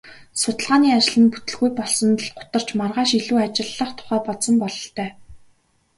Судалгааны 0.41 0.87
ажил 0.97 1.17
нь 1.21 1.31
бүтэлгүй 1.33 1.69
болсонд 1.79 2.17
л 2.25 2.29
гутарч 2.37 2.67
маргааш 2.79 3.11
илүү 3.19 3.37
ажиллах 3.45 3.91
тухай 3.97 4.19
бодсон 4.27 4.55
бололтой. 4.61 5.09